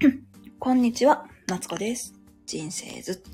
[0.58, 2.14] こんにちは、夏子です。
[2.46, 3.30] 人生ずっと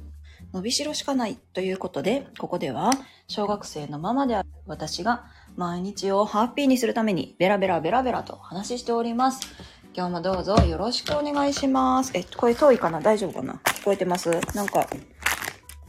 [0.52, 2.90] 伸びしろしかないということで、ここでは
[3.28, 5.26] 小学生のママである私が
[5.56, 9.46] 毎日をハッピーにするためにベラベラベラベラと話しております。
[9.94, 12.10] 今日もどうぞよろしくお願いします。
[12.14, 13.00] え、声遠いかな？
[13.00, 13.60] 大丈夫かな？
[13.64, 14.28] 聞こえてます？
[14.56, 14.88] なんか、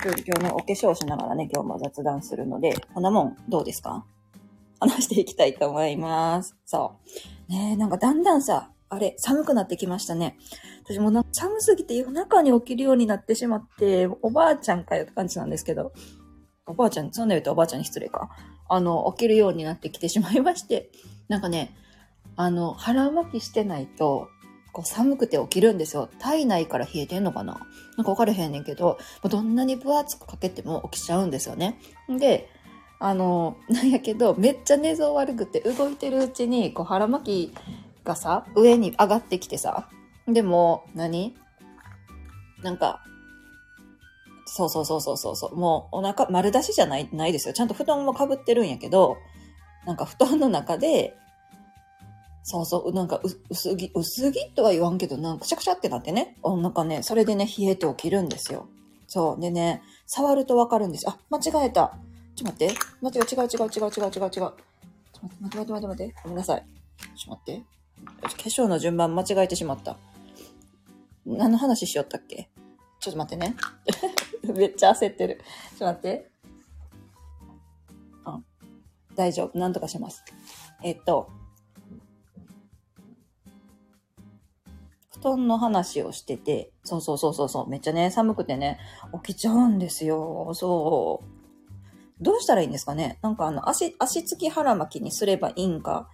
[0.04, 4.06] 今日今日のお化粧しながらね、今日も雑談するので、こんなもんどうですか？
[4.80, 6.56] 話していきたいと思います。
[6.68, 7.00] そ
[7.50, 7.52] う。
[7.52, 10.38] ねえ、なんかだんだんさ、あれ、寒くなってきましたね。
[10.86, 15.92] 私も寒すぎて夜中に起きるようになってしまって、おばあちゃんかよって感じなんですけど、
[16.66, 18.30] おばあちゃん、そんな言うとおばあちゃんに失礼か。
[18.70, 20.92] あの、起きるようになってきてしまいまして、
[21.28, 21.76] なんかね、
[22.36, 24.30] あの、腹巻きしてないと、
[24.74, 26.08] こう寒くて起きるんですよ。
[26.20, 27.60] 体内から冷えてんのかな？
[27.98, 31.80] なんか分かれへんねんけど、どんなに分厚くかけても起きちゃうんですよね。
[32.08, 32.48] で、
[33.00, 37.56] あの、なんやけど、めっちゃ寝相悪くて動いてるうちに、こう腹巻き
[38.08, 39.90] がさ、上に上がってきてさ、
[40.28, 41.36] でも、何？
[42.64, 43.04] なんか、
[44.46, 47.54] そうそうそうそうそうそう、もうお腹丸出しじゃない、ないですよ。
[47.54, 49.18] ちゃんと布団もかぶってるんやけど、
[49.86, 51.16] なんか布団の中で、
[52.44, 53.20] そうそう、なんか
[53.50, 58.68] 薄着、薄着とは言わんけど、なんかくしゃくしゃってなってね、おなかね、それでね、冷えて起きるんですよ。
[59.08, 59.42] そう。
[59.42, 61.10] でね、触るとわかるんです。
[61.10, 61.98] あ、間違えた。
[62.36, 62.76] ちょっと待って。
[63.02, 64.30] 間違え、違う違う違う違う違う違う。
[64.32, 64.54] ちょっ
[65.12, 66.16] と待って、待って待って待って待って。
[66.24, 66.66] ごめんなさい。
[67.16, 67.77] ちょっと待って。
[68.22, 69.98] 化粧の順番間違えてしまった。
[71.26, 72.50] 何の話しよったっけ？
[73.00, 73.56] ちょっと待ってね。
[74.56, 75.42] めっちゃ焦ってる。
[75.72, 76.32] ちょっと待って。
[78.26, 78.40] あ、
[79.16, 79.58] 大丈夫。
[79.58, 80.24] なんとかします。
[80.84, 81.30] えっと、
[85.12, 88.80] 布団の話をしてて、そうそうそうそうそう、めっちゃね、寒くてね、
[89.24, 90.54] 起きちゃうんですよ。
[90.54, 92.24] そう。
[92.24, 93.20] どうしたらいいんですかね？
[93.22, 96.10] なんかあの、足、足つき腹巻きにすればいいんか、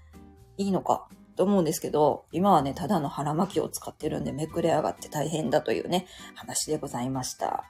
[0.57, 7.65] いいのか、と思うんですけど、今はね、ただの腹巻きを使ってるんで、めくれ上がって大変だというね、話でございました。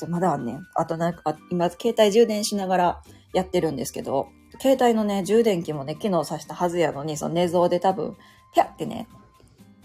[0.00, 4.28] でまだね、あとなんか、今、携帯充電しながらやってるんですけど、
[4.60, 8.16] 携帯のね、充電器もね、昨日挿したはずやのに、その寝相で多分、
[8.54, 9.08] ピャってね、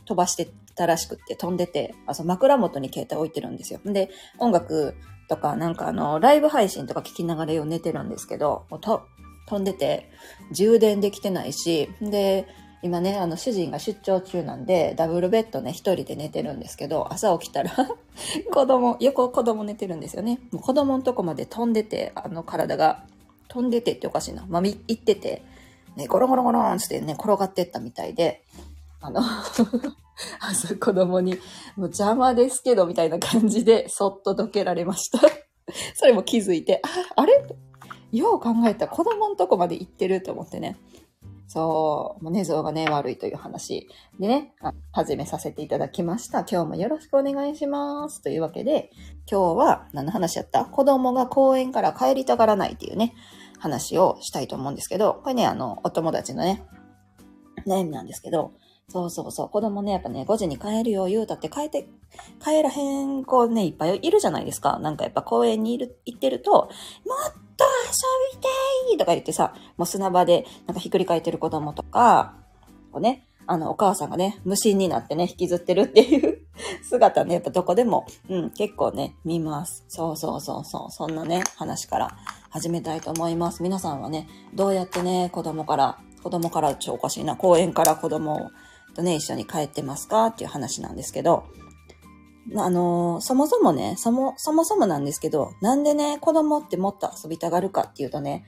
[0.06, 3.80] 飛ばしてたらしくって飛んでて、あ、そ枕元に携帯置いてるんですよ。
[3.84, 4.96] で、音楽
[5.28, 9.04] とか、なんかあの、ライブ配信とか聞きながらよ寝てるんですけど、もうと
[9.48, 10.10] 飛んでて、
[10.52, 12.48] 充電できてないし、で、
[12.82, 17.72] 今ね、あの、主人が出張中なんで、ダブルベッドね、一人で寝てるんですけど、朝起きたら、
[18.54, 20.40] 子供、横子供寝てるんですよね。
[20.52, 23.04] もう子供のとこまで飛んでて、あの体が、
[23.50, 24.46] 飛んでてっておかしいな。
[24.48, 25.42] ま、み行ってて、
[25.96, 28.44] ね、ゴロゴロゴロンってね、転がってったみたいで、
[29.02, 29.22] あの、
[30.40, 35.20] 朝子供に、もう邪魔ですけど、みたいな感じで、そっとどけられました。
[35.96, 36.82] それも気づいて、
[37.16, 37.44] あ、あれ？
[38.12, 40.78] よう考えたら子供のとこまで行ってると思ってね。
[41.52, 43.90] そう、もう寝相がね、悪いという話
[44.20, 44.54] でね、
[44.92, 46.42] 始めさせていただきました。
[46.42, 48.22] 今日もよろしくお願いします。
[48.22, 48.92] というわけで、
[49.30, 50.66] 今日は何の話やった？
[50.66, 53.16] 子供が公園から帰りたがらないっていうね、
[53.58, 56.64] 話をしたいと思うんですけど、これね、あの、お友達のね、
[57.66, 58.52] 悩みなんですけど、
[58.88, 61.88] そうそうそう、子供ね、やっぱね、5時に帰るよ言うたって帰って、
[62.44, 64.78] 帰らへん子ね、いっぱいいるじゃないですか。
[64.78, 68.50] なんかやっぱ公園にいる、行ってると、もってと遊びた
[68.94, 72.36] いとか言ってさ、もう砂場でなんかひっくり返ってる子供とか、
[72.92, 76.42] こうね、あの、お母さんがね、無心になってね、引きずってるっていう
[76.88, 79.84] 姿ね、やっぱどこでも、うん、結構ね、見ます。
[79.88, 82.18] そうそうそうそう、そんなね、話から
[82.50, 83.64] 始めたいと思います。
[83.64, 88.52] 皆さんはね、どうやってね、子供から、子供からちょおかしいな、公園から子供
[88.96, 91.46] とね、一緒に帰ってますかっていう話なんですけど、
[92.56, 98.46] あのそもそもね、そも、そもそもなんですけど、なんでね、子供ってもっと遊びたがるかっていうとね、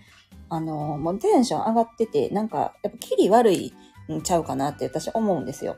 [0.49, 3.73] あのーもうテンション上がってて、なんか、やっぱキリ悪い
[4.11, 5.77] んちゃうかなって私思うんですよ。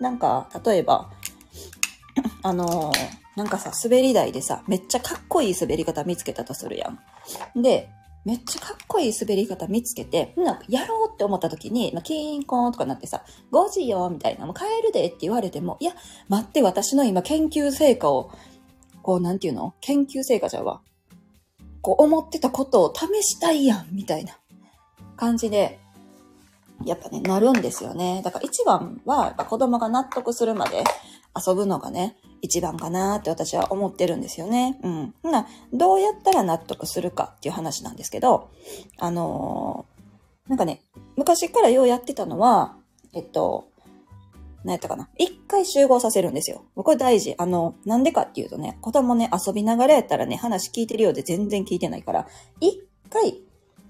[0.00, 1.10] なんか、例えば、
[2.42, 2.92] あの
[3.36, 6.88] なんかさ、滑り台でさ、めっちゃかっこいい滑り方見つけたとするや
[7.54, 7.62] ん。
[7.62, 7.90] で、
[8.24, 15.92] めっちゃかっこいい滑り方見つけて、なんかやろうって思った時に、まあ、キーンコーンとかなってさ、5時よみたいな、もう帰るでって言われても、いや、
[16.28, 18.30] 待って、私の今研究成果を、
[19.02, 19.74] こう、なんていうの？
[19.80, 20.82] 研究成果じゃうわ。
[21.80, 24.38] こう、思ってたことを試したいやん、みたいな
[25.16, 25.78] 感じで、
[26.84, 28.20] やっぱね、なるんですよね。
[28.22, 30.84] だから一番は、やっぱ子供が納得するまで
[31.36, 34.78] 遊ぶのがね、一番かなーって私は思ってるんですよね。
[34.82, 35.14] うん。
[35.22, 38.50] な、どうやったら納得するかっていう話なんですけど、
[38.98, 40.00] あのー
[40.50, 40.82] なんかね、
[41.16, 42.76] 昔からようやってたのは、
[43.14, 43.68] えっと、
[44.64, 45.08] 何やったかな。
[45.16, 46.64] 一回集合させるんですよ。
[46.74, 47.36] これ大事。
[47.38, 52.26] あの、なんでかっていうとね、子供ね、遊びながらやったらね、話聞いてるようで全然聞いてないから、
[52.60, 53.40] 一回、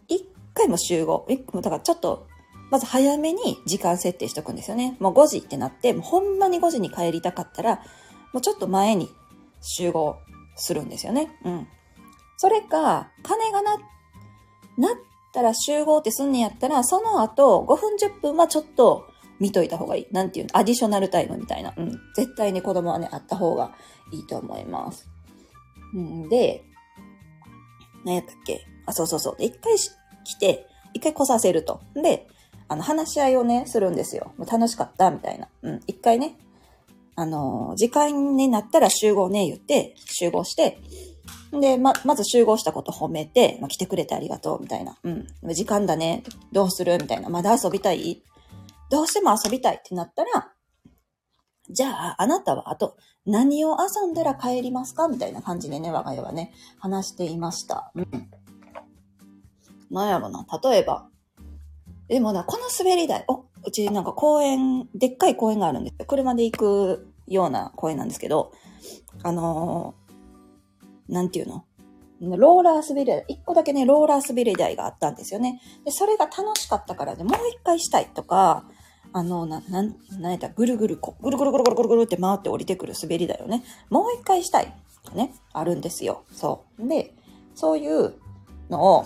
[0.06, 1.26] 一回も集合。
[1.54, 2.26] だからちょっと、
[2.70, 4.96] まず早めに時間設定しとくんですよね。
[5.00, 7.76] もう5時ってなって、もうほんまに5時に帰りたかったら、
[8.32, 9.10] もうちょっと前に
[9.60, 10.16] 集合
[10.56, 11.30] するんですよね。
[11.44, 11.68] うん。
[12.36, 13.76] それか、金がな、
[14.78, 14.96] なっ
[15.32, 19.06] たら集合ってすんねやったら、その後5分10分はちょっと
[19.40, 20.06] 見といた方がいい。
[20.12, 21.74] なんていうのアディショナルタイムみたいな。
[21.76, 21.92] うん。
[22.14, 23.72] 絶対に子供はね、あった方が
[24.12, 25.08] いいと思います。
[25.92, 26.64] うんで、
[28.04, 28.64] 何やったっけ？
[28.86, 29.36] あ、そうそうそう。
[29.36, 31.80] で、一回来て、一回来させると。
[31.94, 32.28] で、
[32.70, 34.32] あの、話し合いをね、するんですよ。
[34.38, 35.48] もう楽しかった、みたいな。
[35.62, 35.80] うん。
[35.88, 36.36] 一回ね、
[37.16, 40.78] あの、時間になったら集合ね、言って、集合して、
[41.50, 44.96] で、ま、まず集合したこと褒めて、ま、来てくれてありがとう、みたいな。
[45.02, 45.26] うん。
[45.52, 46.22] 時間だね。
[46.52, 46.96] どうする？
[46.98, 47.28] みたいな。
[47.28, 48.22] まだ遊びたい？
[48.88, 50.52] どうしても遊びたいってなったら、
[51.68, 52.96] じゃあ、あなたはあと
[53.26, 55.08] 何を遊んだら帰りますか？
[55.08, 57.90] みたいな感じでね、我が家はね、話していました。
[57.96, 58.30] うん。
[59.90, 61.09] なんやろな、例えば。
[62.10, 66.06] でもな、この滑り台、お、うちなんか公園、でっかい公園があるんですよ。
[66.06, 68.50] 車で行くような公園なんですけど、
[69.22, 71.64] あのー、なんていうの？
[72.20, 75.62] ローラー滑り台、一個だけね、ローラー滑り台があったんですよね。
[75.84, 78.64] で、それが楽しかったからで、もう一回したいとか、
[79.12, 80.48] あの、な、なん、なんやった？
[80.48, 83.62] ぐるぐるこ、ぐるぐるぐるぐるぐるぐるって回って降りてくる滑りだよね。
[83.88, 84.74] もう一回したい。
[85.14, 85.32] ね。
[85.52, 86.24] あるんですよ。
[86.32, 86.88] そう。
[86.88, 87.14] で、
[87.54, 88.14] そういう
[88.68, 89.04] のを、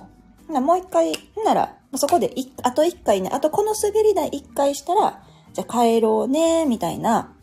[0.49, 1.13] もう一回、
[1.45, 2.33] なら、そこで、
[2.63, 7.35] あと一回ね、あとこの滑り台一回したら、じゃあ帰ろうね、みたいな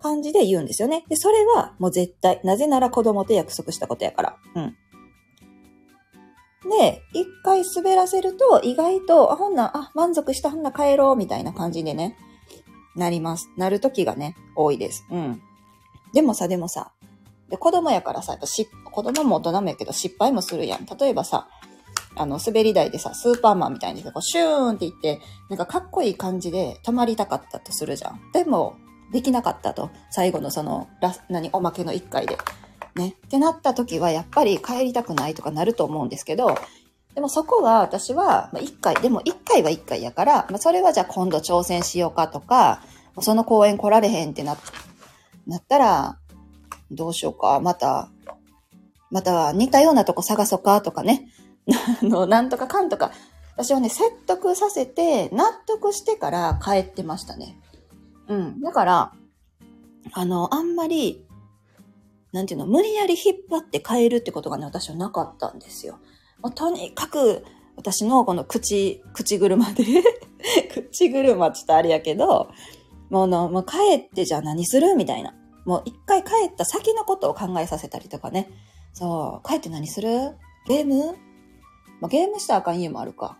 [0.00, 1.04] 感じで言うんですよね。
[1.08, 2.40] で、それはもう絶対。
[2.44, 4.36] なぜなら子供と約束したことやから。
[4.54, 4.76] うん。
[6.70, 12.16] で、一回滑らせると、意外と、あ、ほんな、あ、満足した、ほんな帰ろう、みたいな感じでね、
[12.96, 13.48] なります。
[13.56, 15.04] なる時がね、多いです。
[15.10, 15.40] うん。
[16.12, 16.92] でもさ、でもさ、
[17.48, 20.86] で、子供やからさ、やっぱし、子供も大人もやけど失敗もするやん。
[20.86, 21.48] 例えばさ、
[22.16, 28.20] あの、滑り台でさ、スーパーマンみたいにこう、シューンって言って、なんかかっこいい感じで止まりたかったとするじゃん。
[28.32, 28.76] でも、
[29.12, 29.90] できなかったと。
[30.10, 32.36] 最後のその、ラス、何、おまけの一回で。
[32.96, 33.14] ね。
[33.26, 36.56] ってなった時は、やっぱり帰りたくないとかなると思うんですけど、
[37.14, 42.82] でもそこが私は、まあ、1回、でも1回は1回やから、まあ、それはじゃあ今度挑戦しようかとか、
[43.20, 44.56] その公演来られへんってな、
[45.46, 46.18] なったら、
[46.90, 48.10] どうしようか、また、
[49.10, 51.28] また似たようなとこ探そうかとかね。
[52.02, 53.12] あの、なんとかかんとか。
[53.56, 57.58] 私はね、説得させて、納得してから帰ってましたね。
[58.28, 58.60] うん。
[58.60, 59.12] だから、
[60.12, 61.24] あの、あんまり、
[62.32, 65.98] なんていうの、無理やり引っ張って変えるってことがね、私はなかったんですよ。
[66.42, 67.44] もうとにかく、
[67.76, 69.84] 私のこの口、口車で
[70.90, 72.50] 口車ちょっとあれやけど、
[73.10, 75.34] もうの、もう帰ってじゃあ何するみたいな。
[75.64, 78.50] もう一回帰った先のことを考えさせたりとかね。
[78.92, 80.36] そう、帰って何する？
[80.68, 81.16] ゲーム？
[82.00, 83.38] まあ、ゲームしたらあかん家もあるか。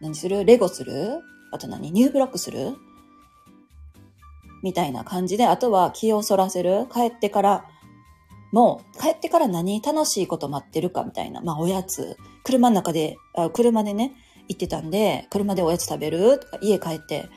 [0.00, 0.44] 何する？
[0.44, 1.20] レゴする？
[1.52, 1.90] あと何？
[1.90, 2.76] ニューブロックする？
[4.62, 6.86] みたいな感じで、あとは気をそらせる？
[6.92, 7.64] 帰ってから
[8.52, 11.40] もう帰ってから何楽しいこと待ってるかみたいな。
[11.40, 12.16] まあおやつ。
[12.44, 14.14] 車の中で、あ車でね、
[14.48, 16.40] 行ってたんで、車でおやつ食べる？
[16.40, 17.28] とか、家帰って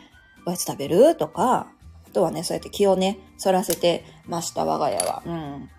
[0.45, 1.15] おやつ食べる？
[1.15, 1.67] とか、
[2.07, 5.21] あとはね、そうやって気をね、そらせてました、我が家は。
[5.25, 5.69] うん。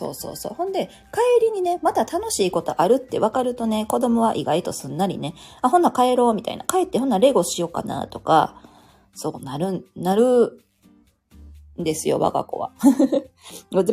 [0.00, 0.54] そうそうそう。
[0.54, 6.64] ほんで、帰りにね、また楽しいことあるって分かるとね、子供は意外とすんなりね、あ、ほんな帰ろうみたいな。
[6.64, 8.62] 帰ってほんなレゴしようかなとか、
[9.12, 10.58] そうなる、なる
[11.78, 12.72] んですよ、我が子は。
[13.72, 13.92] 万人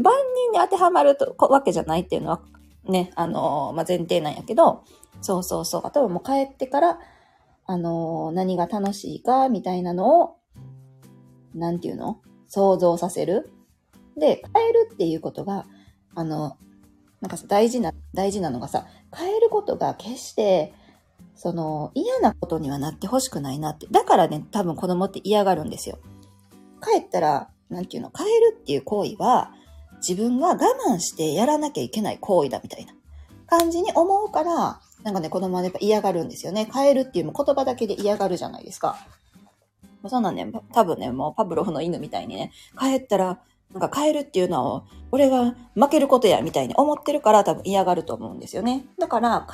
[0.54, 2.40] に当てはまるとわけじゃないっていうのは
[2.86, 4.84] ね、あのー、まあ、前提なんやけど、
[5.20, 5.82] そうそうそう。
[5.84, 7.00] あとはもう帰ってから、
[7.66, 10.36] あのー、何が楽しいか、みたいなのを、
[11.54, 12.22] なんていうの？
[12.48, 13.52] 想像させる。
[14.16, 15.66] で、変えるっていうことが、
[16.18, 16.58] あの、
[17.22, 20.74] なんかさ、大事な、大事なのがさ、変えることが決して、
[21.36, 23.86] その、嫌なことにはなってほしくないなって。
[23.92, 26.00] だからね、多分子供って嫌がるんですよ。
[26.82, 29.52] 帰ったら、なんていうの、変えるっていう行為は、
[29.98, 30.58] 自分が我
[30.90, 32.94] 慢してやらなきゃいけない行為だみたいな
[33.46, 36.68] 感じに思うから、なんかね、子供はやっぱ嫌がるんですよね。
[36.74, 38.98] 変えるっていう言葉だけで嫌がるじゃないですか。
[40.08, 43.40] そうなね、多分ね、もうパブロフの犬みたいにね、帰ったら
[43.78, 48.86] なんか変えるっていうのを、俺が負けることやみたいに思ってるから多分嫌がると思うんですよね。
[49.00, 49.48] だから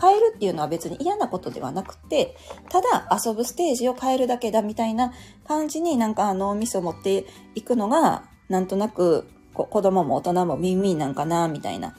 [0.00, 2.36] 変え、るっていうのは別に嫌なことではなくて、
[2.68, 5.12] ただ遊ぶステージを変えるだけだみたいな
[5.48, 11.96] 感じになんかあの、ミスを持っていくのが、なんとなく子供も大人もミンミンなんかな、みたいな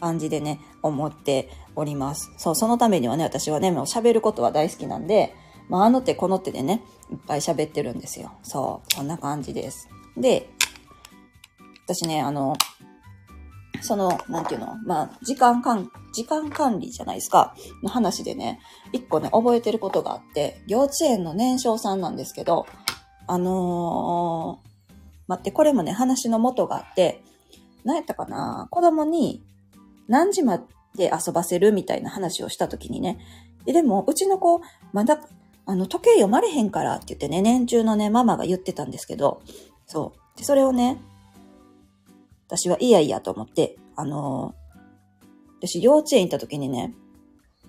[0.00, 2.30] 感じでね、思っております。
[2.38, 5.34] そう、そのためにはね、私はね、もう喋ることは大好きなんで、
[5.68, 8.32] まあ、あの手この手でね、いっぱい喋ってるんですよ。
[8.42, 9.88] そう、こんな感じです。
[10.16, 10.50] で、
[11.88, 12.54] 私ね、あの、
[13.80, 18.60] その、なんていうのまあ、時間管、時間管理じゃないですか、の話でね、
[18.92, 22.66] 一個ね、覚えてることがあって、幼稚園の年少さんなんですけど、
[23.26, 24.92] あのー、
[25.28, 27.22] 待って、これもね、話の元があって、
[27.84, 29.42] 何やったかな子供に
[30.08, 30.62] 何時ま
[30.94, 33.18] で遊ばせるみたいな話をしたときにね、
[33.64, 34.60] でも、うちの子、
[34.92, 35.20] まだ、
[35.64, 39.42] あの、時計読まれへんからって言ってね、年中のね、ママが言ってたんですけど、
[39.86, 40.38] そう。
[40.38, 40.98] で、それをね、
[42.48, 46.94] 私はいやいやと思って、あのー、私幼稚園行った時にね、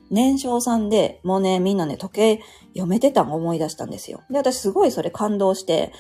[0.10, 4.24] 年少さんで、もうね、みんなね、時計読めてたん思い出したんですよ。
[4.32, 5.92] で、私すごいそれ感動して、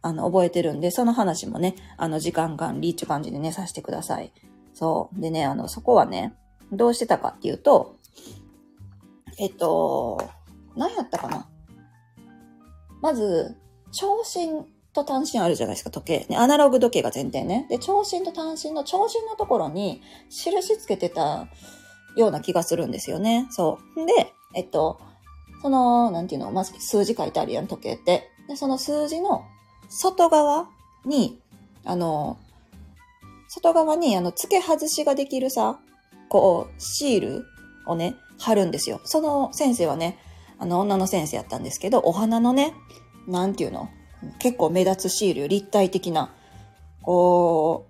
[0.00, 4.32] あの、覚えてるんで、その話もね、あの、時間管理っていう感じでね、させてください。
[4.72, 5.20] そう。
[5.20, 6.34] でね、あの、そこはね、
[6.72, 7.96] どうしてたかっていうと、
[9.38, 10.22] えっと、
[10.76, 11.48] 何やったかな
[13.00, 13.56] まず、
[13.90, 14.66] 長針
[14.98, 16.26] と単身あるじゃないですか、時計。
[16.28, 17.66] ね、アナログ時計が前提ね。
[17.68, 21.48] で、長針と単身の長針のところに印つけてた
[22.16, 23.46] ような気がするんですよね。
[23.50, 24.06] そう。
[24.06, 25.00] で、えっと、
[25.62, 28.30] その、なんていうの、まず数字書いてあるやん、時計って。
[28.48, 29.44] で、その数字の
[29.88, 30.68] 外側
[31.04, 31.38] に、
[31.84, 32.38] あの、
[33.48, 35.78] 外側に、あの、付け外しができるさ、
[36.28, 37.46] こう、シール
[37.86, 39.00] をね、貼るんですよ。
[39.04, 40.18] その先生はね、
[40.58, 42.74] あの、女の先生やったんですけど、お花のね、
[43.26, 43.88] なんていうの
[44.38, 46.30] 結構目立つシール、立体的な、
[47.02, 47.86] こ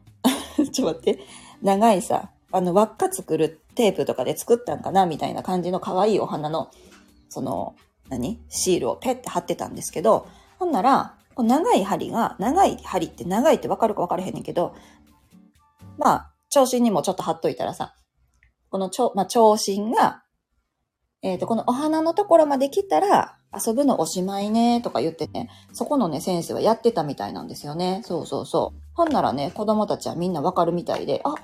[0.58, 1.24] う、 ちょっと待って、
[1.62, 6.70] 長いさ、あの、輪っか作るテープとかで作ったんかなみたいな感じの可愛いお花の、
[7.28, 7.74] その、
[8.08, 8.40] 何？
[8.48, 14.74] シールをペッて貼ってたんですけど、ほんなら、長い針が、長い針って長いってわかるかわからへんねんけど、
[15.98, 17.94] まあ、長針にもちょっと貼っといたらさ、
[18.70, 20.22] この長、まあ、長針が、
[21.22, 28.02] えっ、ー、と、このお花のところまで来たら、遊ぶのおしまいね、とか言ってね、そこのね、先生はやってたみたいなんですよね。
[28.04, 28.80] そうそうそう。
[28.94, 31.34] ほんならね、子供たちはみんなわかるみたいで、あ、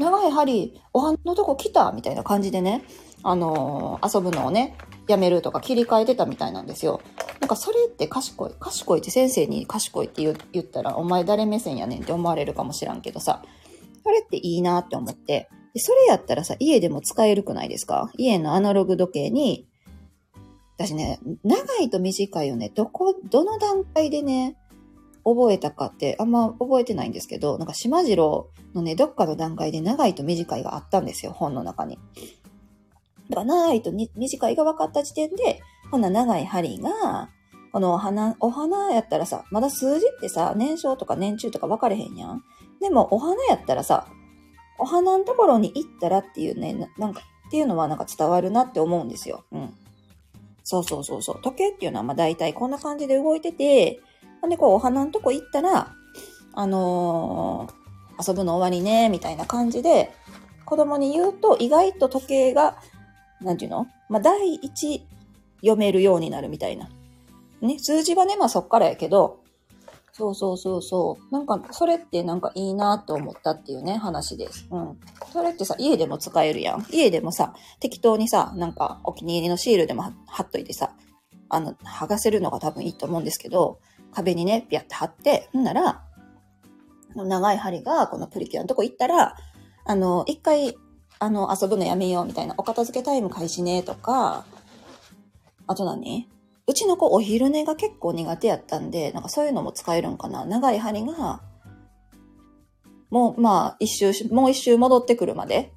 [0.00, 2.84] 長い針、お花のとこ来たみたいな感じでね、
[3.22, 4.76] あのー、遊ぶのをね、
[5.08, 7.00] やめるとか切り替えてたみたいなんですよ。
[7.40, 8.54] なんかそれって賢い。
[8.58, 13.42] 賢いって先生に賢いって言ったら、お前誰目線やねんって思われるかもしらんけどさ、
[14.02, 18.10] それっていいなって思って、でそれやったらさ、家でも使えるくないですか？
[18.16, 19.66] 家のアナログ時計に、
[20.86, 24.56] 私ね、長いと短いよね、どこ、どの段階でね、
[25.24, 31.98] 覚えたかってあんま覚えてないんですけど、なんか島次郎のね、どっかの段階で長いと短いがあったんですよ、本の中に。
[33.30, 35.60] だから長いと短いが分かった時点で、
[35.90, 37.30] こんな長い針が、
[37.72, 42.42] このお花、お花やったらさ、まだ数字ってさ、年少とか年中とか分かれへんやん。
[42.80, 44.08] でも、お花やったらさ、
[44.78, 49.44] お花のところに行ったらっていうね、ななんか、っていうのはなんか伝わるなって思うんですよ。
[49.52, 49.74] うん。
[50.64, 51.42] そうそうそうそう。
[51.42, 54.00] 時計っていうのはまあ大体こんな感じで動いてて、
[54.40, 55.92] ほんでこうお花のとこ行ったら、
[56.52, 60.12] あのー、遊ぶの終わりね、みたいな感じで、
[60.64, 62.76] 子供に言うと意外と時計が、
[63.40, 63.86] なんていうの？
[64.08, 65.04] まあ第一
[65.60, 66.88] 読めるようになるみたいな。
[67.60, 69.41] ね、数字はね、まあそっからやけど、
[70.14, 71.32] そうそうそうそう。
[71.32, 74.68] なんか、それってなんかいいなと思ったっていうね、話です。
[74.70, 75.00] うん。
[75.32, 76.86] それってさ、家でも使えるやん。
[76.90, 80.92] 家でもさ、適当にさ、なんかお気に入りのシールでも貼っといてさ、
[81.48, 83.78] あの、剥がせるのが多分いいと思うんですけど、
[84.12, 86.02] 壁にね、ピャって貼って、ほんなら、
[87.14, 89.36] 長い針がこのプリキュアのとこ行ったら、
[89.84, 90.76] あの、一回、
[91.18, 94.44] あの、遊ぶのやめようみたいな、お片付けタイム開始ねとか、
[95.66, 96.28] あと何？
[96.66, 100.44] うちの子お昼寝が結構苦手やったんで、なんかそういうのも使えるんかな。
[100.44, 101.40] 長い針が、
[103.10, 105.72] もう、まあ、一周、もう一周戻ってくるまで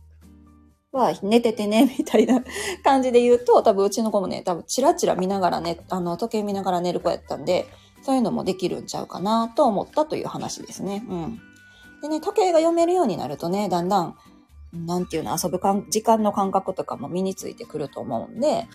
[0.92, 2.44] は寝ててね、みたいな
[2.84, 7.68] 感じで言うと、多分うちの子もね、多分チラチラ見ながらね、あの、時計見ながら寝る子やったんで、
[8.04, 11.04] そういうのもできるんちゃうかなと思ったという話ですね。
[11.10, 11.40] うん。
[12.02, 14.16] でね、時計が読めるようになるとね、だんだん、
[14.74, 18.68] なんていうの、遊ぶ時間の感覚とかも身についてくると思うんで、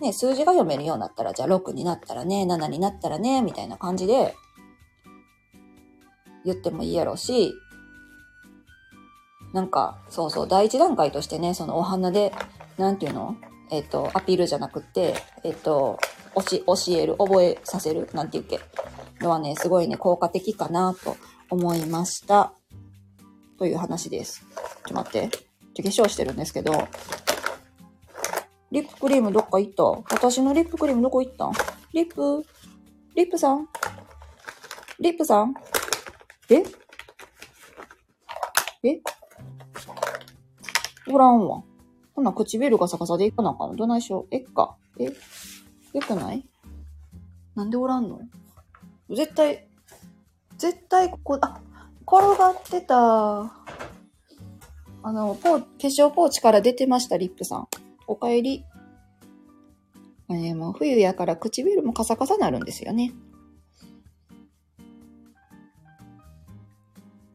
[0.00, 4.34] ね、数字が読めるようになったら、じゃあ6になったらね、7になったらね、みたいな感じで
[6.44, 7.54] 言ってもいいやろうし、
[9.52, 12.32] なんか、そうそう、第一段階としてね、そのお花で、
[12.76, 13.36] なんていうの？
[13.70, 15.98] えっ、ー、と、アピールじゃなくって、えっ、ー、と、
[16.34, 16.42] 教
[16.92, 18.60] える、覚えさせる、なんていうっけ、
[19.20, 21.16] のはね、すごいね、効果的かなと
[21.50, 22.52] 思いました。
[23.58, 24.40] という話です。
[24.40, 25.28] ちょっと待って。
[25.82, 26.72] 化粧してるんですけど、
[28.74, 29.84] リップクリームどっか行った？
[29.84, 31.48] 私のリップクリームどこ行った
[31.92, 32.44] リップ？
[33.14, 33.68] リップさん？
[34.98, 35.54] リップさん？
[36.50, 36.64] え？
[38.82, 39.00] え？
[41.08, 41.62] おらんわ。
[42.16, 44.26] ほな、唇が逆さでいかなあかんどないしよう？
[44.32, 44.76] えっか？
[44.98, 45.04] え？
[45.04, 45.12] よ
[46.04, 46.44] くない？
[47.54, 48.22] なんでおらんの？
[49.08, 49.68] 絶対、
[50.58, 51.60] 絶対ここ、あ、
[52.04, 52.96] 転がってた。
[52.98, 53.52] あ
[55.12, 57.68] の、ポー、化粧ポーチから出てました、リップさん。
[58.06, 58.64] お帰り。
[60.30, 63.12] えー、もう冬やから唇もカサカサなるんですよね。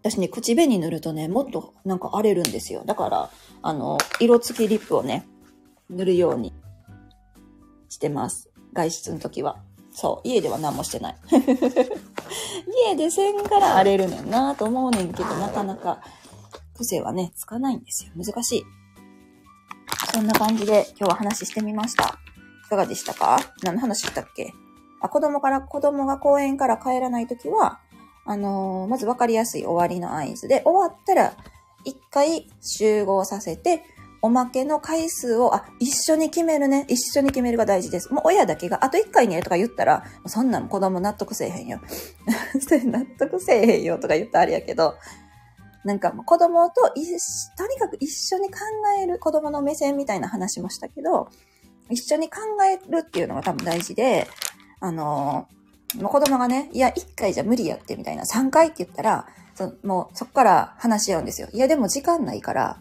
[0.01, 2.83] 私ね、口紅塗るとね、もっとなんか荒れるんですよ。
[2.85, 3.29] だから、
[3.61, 5.27] あの、色付きリップをね、
[5.89, 6.53] 塗るように
[7.89, 8.49] してます。
[8.73, 9.57] 外出の時は。
[9.91, 11.17] そう、家では何もしてない。
[12.87, 16.01] 家でせんから荒れるねんなと思うねんけど、なかなか
[16.75, 18.11] 癖はね、つかないんですよ。
[18.15, 18.63] 難しい。
[20.13, 22.17] そんな感じで今日は話してみました。
[22.65, 23.39] いかがでしたか？
[23.63, 24.53] 何の話したっけ？
[25.01, 27.79] あ、子供から、子供が公園から帰らないときは、
[28.25, 31.33] あのー、まず分かりやすい終わりの合図で、終わったら
[31.85, 33.83] 一回集合させて、
[34.21, 36.85] おまけの回数を、あ、一緒に決めるね。
[36.89, 38.13] 一緒に決めるが大事です。
[38.13, 41.79] もう親だけが、あと一回ねとか言ったら、そんなん子供納得せえへんよ。
[42.85, 44.95] 納得せえへんよとか言ったらあれやけど、
[45.83, 48.59] なんか子供ととにかく一緒に考
[49.01, 51.29] える子供の目線みたいな話もしたけど、
[51.89, 54.27] 一緒に考えるっていうのが多分大事で、
[54.79, 55.47] あの、
[56.03, 61.49] 子供がね、いや、一回じゃ無理やってみたいな、三回って言ったら、そもうそっから話し合うんですよ。
[61.51, 62.79] いや、でも時間ないから、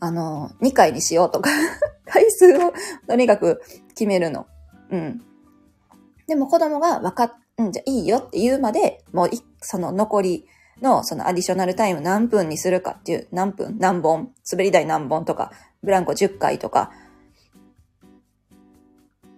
[0.00, 1.50] あのー、2回にしようとか
[2.06, 2.72] 回数を
[3.06, 4.46] とにかく決めるの。
[4.90, 5.22] うん。
[6.26, 10.46] でも子供が分かっ、うん、じゃいいよって言うまで、もうその残り
[10.82, 16.90] のそのアディショナルタイム何分にするかっていう、何分、何本、滑り台何本とか、ブランコ10回とか、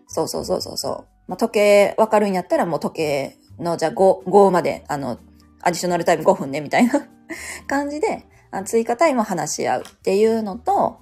[0.07, 1.07] そうそうそうそうそう。
[1.29, 5.19] まあ、時計分かるんやったらもう時計のじゃあ5、5まで、あの、
[5.63, 7.07] アディショナルタイム5分ね、みたいな
[7.67, 8.27] 感じで、
[8.65, 10.99] 追加タイムを話し合うっていうのと、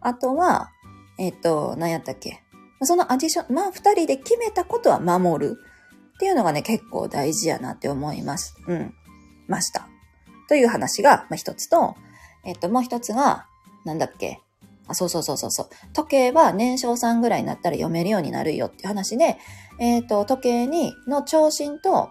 [0.00, 0.70] あとは、
[1.18, 2.42] えっ、ー、と、何やったっけ
[2.82, 5.56] そのアディション、まあ二人で決めたことは守る
[6.16, 8.56] っていうのがね、結構大事やなって思います。
[8.66, 8.94] うん。
[9.52, 9.86] ました。
[10.48, 11.94] という話が、まあ、一つと、
[12.44, 13.46] えっ、と、もう一つが、
[13.84, 14.40] なんだっけ？
[14.88, 15.68] あ、そうそうそうそうそう。
[15.92, 19.36] 時計は年少さんぐらいになったら読めるようになるよっていう話で、
[19.78, 22.10] えっ、と、時計に、の長針と、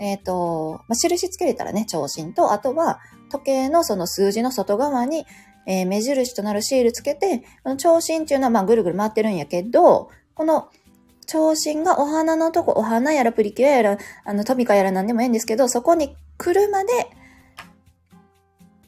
[0.00, 2.98] えっ、と、まあ、印つけれたらね、長針と、あとは、
[3.30, 5.24] 時計のその数字の外側に、
[5.66, 10.68] えー、目印となるシールつけて、この長針っていうのはまぐるぐる回ってるんやけど、この
[11.30, 16.90] 長針がお花のとこ、お花やらプリキュアやら、あのトミカやらなんでもいいんですけど、そこに来るまで、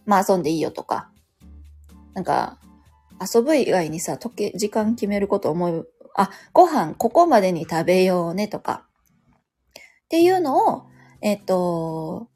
[0.06, 1.12] まあ遊んでいいよとか、
[2.14, 2.58] なんか、
[3.20, 8.86] 遊ぶ以外にさ、時計、時間決めること思う、あ、ご飯ここまでに食べようねとか、
[9.76, 10.86] っていうのを、
[11.20, 12.26] えっ、と、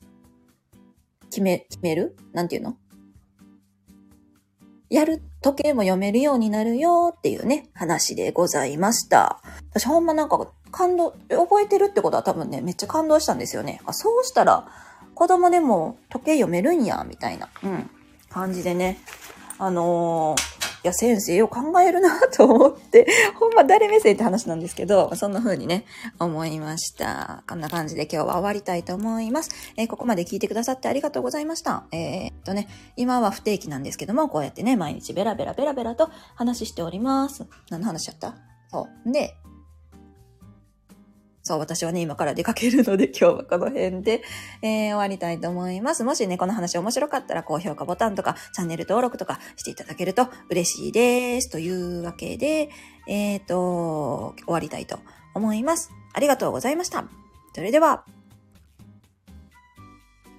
[1.31, 2.17] 決め、決める？
[2.33, 2.77] なんていうの？
[4.89, 9.41] やる、時計も読めるようになるよっていうね、話でございました。
[9.71, 13.81] 私ほんまなんか感動、覚えてるってことは多分ね、めっちゃ感動したんですよね。
[13.85, 14.69] あ、そうしたら、
[15.15, 17.91] 子供でも時計読めるんや、みたいな、うん、
[18.29, 18.99] 感じでね。
[19.59, 20.56] あのー
[20.87, 23.07] や、先生よ考えるなと思って、
[23.39, 25.85] ほんま誰目線って話なんですけど、そんな風にね、
[26.19, 27.43] 思いました。
[27.49, 29.51] こんな感じで今日は終わりたいと思います。
[29.77, 31.85] えー、ここまで聞いてくださってありがとうございました。
[31.93, 37.45] えー、っとね、今は不定期なんですけども、こうやってね、毎日ベラベラベラベラと話しております。
[37.71, 38.35] 何の話しちゃった？
[38.71, 39.13] そう。
[39.13, 39.35] で、
[41.47, 44.25] そう、私はね、今から出かけるので、今日はこの辺で、
[44.63, 46.03] えー、終わりたいと思います。
[46.03, 51.49] もしね、この話面白かったら、高評価ボタンとか、チャンネル登録とかしていただけると嬉しいです。
[51.49, 52.69] というわけで、
[53.07, 54.99] えっ、ー、と、終わりたいと
[55.35, 55.93] 思います。
[56.13, 57.05] ありがとうございました。
[57.55, 58.05] それでは、